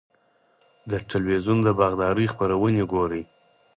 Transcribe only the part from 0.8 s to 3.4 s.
د تلویزیون د باغدارۍ خپرونې ګورئ؟